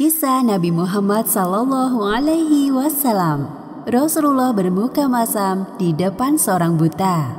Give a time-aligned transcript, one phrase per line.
[0.00, 3.52] Kisah Nabi Muhammad Sallallahu Alaihi Wasallam.
[3.84, 7.36] Rasulullah bermuka masam di depan seorang buta.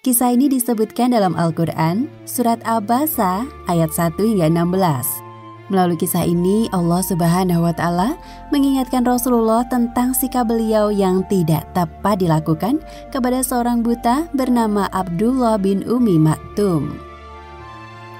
[0.00, 5.29] Kisah ini disebutkan dalam Al-Quran, Surat Abasa ayat 1 hingga 16.
[5.70, 8.18] Melalui kisah ini, Allah Subhanahu wa Ta'ala
[8.50, 12.82] mengingatkan Rasulullah tentang sikap beliau yang tidak tepat dilakukan
[13.14, 16.98] kepada seorang buta bernama Abdullah bin Umi Maktum.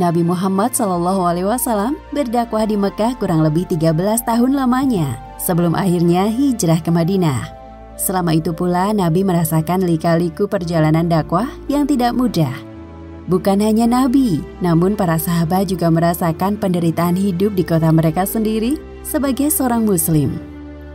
[0.00, 6.90] Nabi Muhammad SAW berdakwah di Mekah kurang lebih 13 tahun lamanya sebelum akhirnya hijrah ke
[6.90, 7.46] Madinah.
[7.94, 12.73] Selama itu pula Nabi merasakan lika-liku perjalanan dakwah yang tidak mudah
[13.24, 19.48] Bukan hanya Nabi, namun para sahabat juga merasakan penderitaan hidup di kota mereka sendiri sebagai
[19.48, 20.36] seorang Muslim.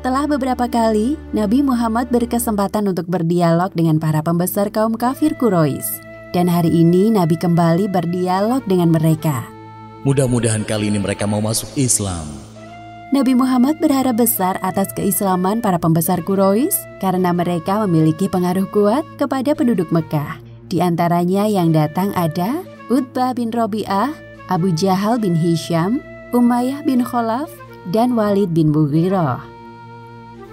[0.05, 6.05] Telah beberapa kali, Nabi Muhammad berkesempatan untuk berdialog dengan para pembesar kaum kafir Quraisy.
[6.29, 9.50] Dan hari ini Nabi kembali berdialog dengan mereka.
[10.05, 12.30] Mudah-mudahan kali ini mereka mau masuk Islam.
[13.09, 19.57] Nabi Muhammad berharap besar atas keislaman para pembesar Quraisy karena mereka memiliki pengaruh kuat kepada
[19.57, 20.48] penduduk Mekah.
[20.70, 22.62] Di antaranya yang datang ada
[22.94, 24.14] Utbah bin Robi'ah,
[24.53, 25.98] Abu Jahal bin Hisham,
[26.30, 27.50] Umayyah bin Khalaf,
[27.89, 29.42] dan Walid bin Mughirah.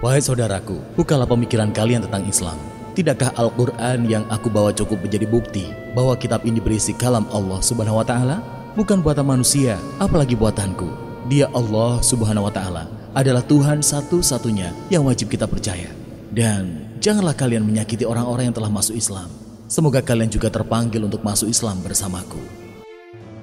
[0.01, 2.57] Wahai saudaraku, bukalah pemikiran kalian tentang Islam.
[2.97, 8.01] Tidakkah Al-Quran yang aku bawa cukup menjadi bukti bahwa kitab ini berisi kalam Allah Subhanahu
[8.01, 8.41] wa Ta'ala?
[8.73, 10.89] Bukan buatan manusia, apalagi buatanku.
[11.29, 15.93] Dia Allah Subhanahu wa Ta'ala adalah Tuhan satu-satunya yang wajib kita percaya.
[16.33, 19.29] Dan janganlah kalian menyakiti orang-orang yang telah masuk Islam.
[19.67, 22.39] Semoga kalian juga terpanggil untuk masuk Islam bersamaku.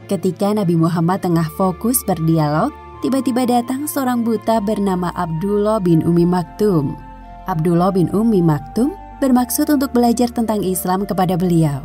[0.08, 2.72] Ketika Nabi Muhammad tengah fokus berdialog,
[3.04, 6.96] tiba-tiba datang seorang buta bernama Abdullah bin Umi Maktum.
[7.44, 11.84] Abdullah bin Umi Maktum bermaksud untuk belajar tentang Islam kepada beliau.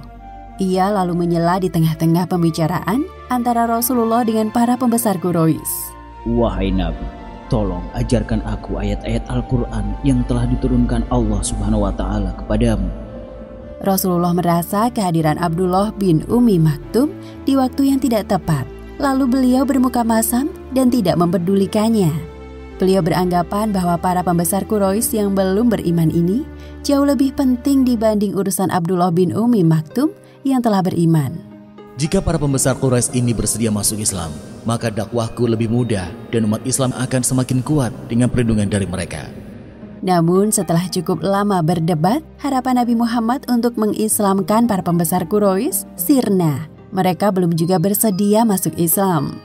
[0.60, 5.96] Ia lalu menyela di tengah-tengah pembicaraan antara Rasulullah dengan para pembesar Quraisy.
[6.36, 7.08] Wahai Nabi,
[7.48, 13.09] tolong ajarkan aku ayat-ayat Al-Quran yang telah diturunkan Allah Subhanahu wa Ta'ala kepadamu
[13.80, 17.16] Rasulullah merasa kehadiran Abdullah bin Umi Maktum
[17.48, 18.68] di waktu yang tidak tepat.
[19.00, 22.12] Lalu beliau bermuka masam dan tidak memperdulikannya.
[22.80, 26.44] Beliau beranggapan bahwa para pembesar Quraisy yang belum beriman ini
[26.84, 30.12] jauh lebih penting dibanding urusan Abdullah bin Umi Maktum
[30.44, 31.40] yang telah beriman.
[32.00, 34.32] Jika para pembesar Quraisy ini bersedia masuk Islam,
[34.64, 39.28] maka dakwahku lebih mudah dan umat Islam akan semakin kuat dengan perlindungan dari mereka.
[40.00, 46.72] Namun setelah cukup lama berdebat, harapan Nabi Muhammad untuk mengislamkan para pembesar Quraisy sirna.
[46.96, 49.44] Mereka belum juga bersedia masuk Islam.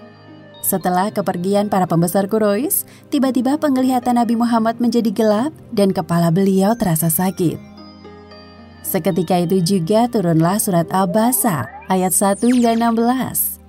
[0.64, 7.12] Setelah kepergian para pembesar Quraisy, tiba-tiba penglihatan Nabi Muhammad menjadi gelap dan kepala beliau terasa
[7.12, 7.60] sakit.
[8.80, 13.60] Seketika itu juga turunlah surat Al-Basa ayat 1 hingga 16.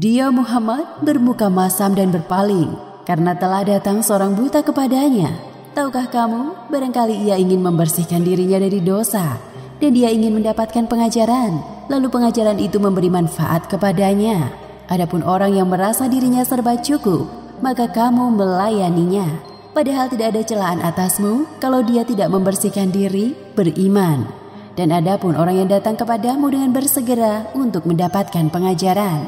[0.00, 7.24] Dia Muhammad bermuka masam dan berpaling karena telah datang seorang buta kepadanya Tahukah kamu, barangkali
[7.24, 9.40] ia ingin membersihkan dirinya dari dosa
[9.80, 14.52] dan dia ingin mendapatkan pengajaran, lalu pengajaran itu memberi manfaat kepadanya.
[14.92, 17.24] Adapun orang yang merasa dirinya serba cukup,
[17.64, 19.24] maka kamu melayaninya.
[19.72, 24.28] Padahal tidak ada celaan atasmu kalau dia tidak membersihkan diri beriman.
[24.76, 29.24] Dan adapun orang yang datang kepadamu dengan bersegera untuk mendapatkan pengajaran,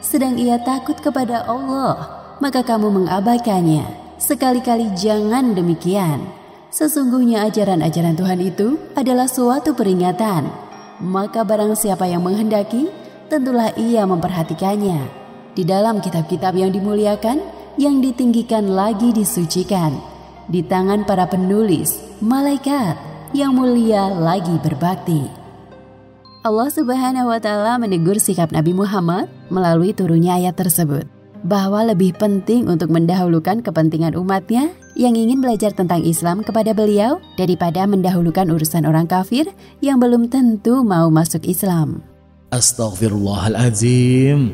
[0.00, 2.00] sedang ia takut kepada Allah,
[2.40, 6.22] maka kamu mengabaikannya Sekali-kali jangan demikian.
[6.70, 10.46] Sesungguhnya ajaran-ajaran Tuhan itu adalah suatu peringatan.
[11.02, 12.86] Maka barang siapa yang menghendaki,
[13.26, 15.10] tentulah ia memperhatikannya.
[15.58, 17.42] Di dalam kitab-kitab yang dimuliakan,
[17.74, 19.98] yang ditinggikan lagi disucikan.
[20.46, 22.94] Di tangan para penulis, malaikat
[23.34, 25.26] yang mulia lagi berbakti.
[26.46, 32.68] Allah Subhanahu wa taala menegur sikap Nabi Muhammad melalui turunnya ayat tersebut bahwa lebih penting
[32.70, 39.06] untuk mendahulukan kepentingan umatnya yang ingin belajar tentang Islam kepada beliau daripada mendahulukan urusan orang
[39.10, 39.46] kafir
[39.82, 42.02] yang belum tentu mau masuk Islam.
[42.52, 44.52] Astaghfirullahaladzim.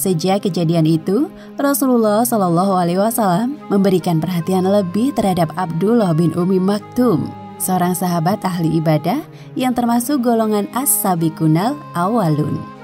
[0.00, 1.28] Sejak kejadian itu,
[1.60, 7.28] Rasulullah Shallallahu Alaihi Wasallam memberikan perhatian lebih terhadap Abdullah bin Umi Maktum,
[7.60, 9.20] seorang sahabat ahli ibadah
[9.60, 12.79] yang termasuk golongan as-sabiqunal awalun.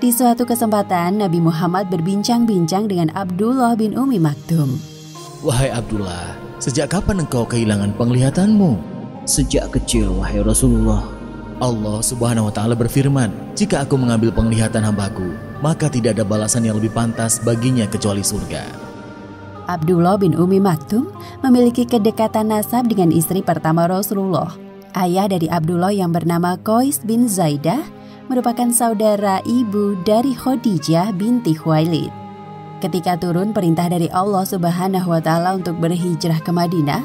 [0.00, 4.80] Di suatu kesempatan, Nabi Muhammad berbincang-bincang dengan Abdullah bin Umi Maktum.
[5.44, 8.80] Wahai Abdullah, sejak kapan engkau kehilangan penglihatanmu?
[9.28, 11.04] Sejak kecil, wahai Rasulullah.
[11.60, 16.80] Allah subhanahu wa ta'ala berfirman, Jika aku mengambil penglihatan hambaku, maka tidak ada balasan yang
[16.80, 18.64] lebih pantas baginya kecuali surga.
[19.68, 21.12] Abdullah bin Umi Maktum
[21.44, 24.56] memiliki kedekatan nasab dengan istri pertama Rasulullah,
[24.96, 27.99] ayah dari Abdullah yang bernama Qais bin Zaidah,
[28.30, 32.14] merupakan saudara ibu dari Khadijah binti Khuwailid.
[32.78, 37.02] Ketika turun perintah dari Allah Subhanahu wa taala untuk berhijrah ke Madinah,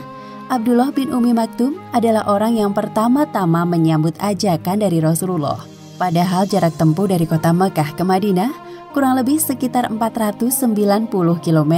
[0.53, 5.65] Abdullah bin Umi Maktum adalah orang yang pertama-tama menyambut ajakan dari Rasulullah.
[5.97, 8.53] Padahal jarak tempuh dari kota Mekah ke Madinah
[8.93, 11.09] kurang lebih sekitar 490
[11.41, 11.73] km.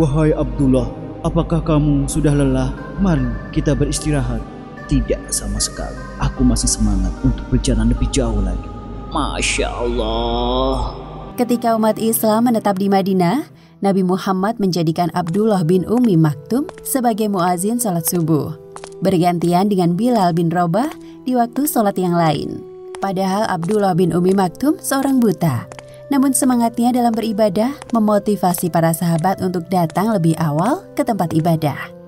[0.00, 0.88] Wahai Abdullah,
[1.20, 2.72] apakah kamu sudah lelah?
[2.96, 4.40] Mari kita beristirahat.
[4.88, 6.00] Tidak sama sekali.
[6.32, 8.68] Aku masih semangat untuk berjalan lebih jauh lagi.
[9.12, 10.96] Masya Allah.
[11.36, 13.44] Ketika umat Islam menetap di Madinah,
[13.84, 18.56] Nabi Muhammad menjadikan Abdullah bin Umi Maktum sebagai muazin salat subuh.
[19.04, 20.88] Bergantian dengan Bilal bin Robah
[21.28, 22.64] di waktu salat yang lain.
[22.96, 25.68] Padahal Abdullah bin Umi Maktum seorang buta.
[26.08, 32.01] Namun semangatnya dalam beribadah memotivasi para sahabat untuk datang lebih awal ke tempat ibadah.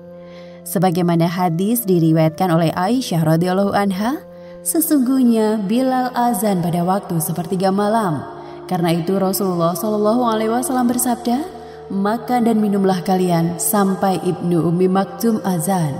[0.65, 4.17] Sebagaimana hadis diriwayatkan oleh Aisyah radhiyallahu anha,
[4.65, 8.25] sesungguhnya Bilal azan pada waktu sepertiga malam.
[8.65, 11.45] Karena itu Rasulullah Shallallahu alaihi wasallam bersabda,
[11.93, 15.93] "Makan dan minumlah kalian sampai Ibnu Ummi Maktum azan."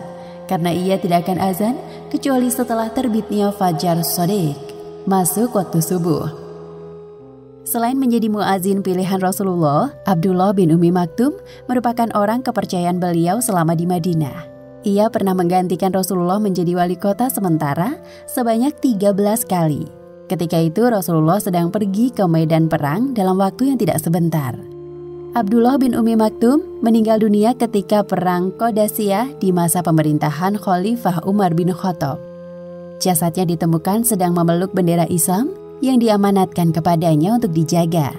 [0.50, 1.78] Karena ia tidak akan azan
[2.10, 4.58] kecuali setelah terbitnya fajar sodik,
[5.06, 6.26] masuk waktu subuh.
[7.66, 11.34] Selain menjadi muazin pilihan Rasulullah, Abdullah bin Umi Maktum
[11.66, 14.55] merupakan orang kepercayaan beliau selama di Madinah.
[14.86, 17.98] Ia pernah menggantikan Rasulullah menjadi wali kota sementara
[18.30, 19.18] sebanyak 13
[19.50, 19.90] kali.
[20.30, 24.54] Ketika itu Rasulullah sedang pergi ke medan perang dalam waktu yang tidak sebentar.
[25.34, 31.74] Abdullah bin Umi Maktum meninggal dunia ketika perang Qadasiyah di masa pemerintahan Khalifah Umar bin
[31.74, 32.22] Khattab.
[33.02, 38.14] Jasadnya ditemukan sedang memeluk bendera Islam yang diamanatkan kepadanya untuk dijaga.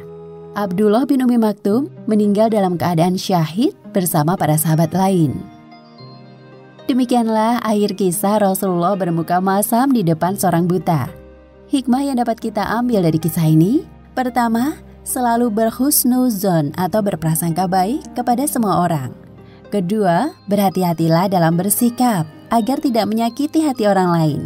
[0.59, 5.56] Abdullah bin Umi Maktum meninggal dalam keadaan syahid bersama para sahabat lain.
[6.87, 11.11] Demikianlah akhir kisah Rasulullah bermuka masam di depan seorang buta.
[11.67, 13.83] Hikmah yang dapat kita ambil dari kisah ini,
[14.15, 19.11] pertama, selalu berhusnuzon atau berprasangka baik kepada semua orang.
[19.75, 22.23] Kedua, berhati-hatilah dalam bersikap
[22.55, 24.41] agar tidak menyakiti hati orang lain.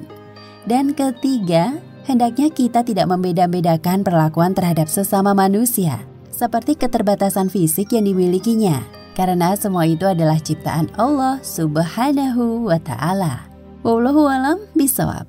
[0.65, 1.77] Dan ketiga,
[2.09, 9.89] hendaknya kita tidak membeda-bedakan perlakuan terhadap sesama manusia, seperti keterbatasan fisik yang dimilikinya karena semua
[9.89, 13.49] itu adalah ciptaan Allah Subhanahu wa taala.
[13.81, 15.25] Wallahu alam bisawab.